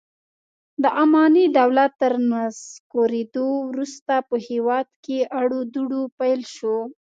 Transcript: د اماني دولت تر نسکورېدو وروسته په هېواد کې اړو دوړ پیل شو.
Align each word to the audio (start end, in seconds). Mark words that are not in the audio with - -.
د 0.81 0.83
اماني 1.03 1.45
دولت 1.57 1.91
تر 2.01 2.13
نسکورېدو 2.29 3.47
وروسته 3.69 4.13
په 4.29 4.35
هېواد 4.47 4.87
کې 5.05 5.17
اړو 5.39 5.59
دوړ 5.73 5.91
پیل 6.19 6.41
شو. 6.55 6.77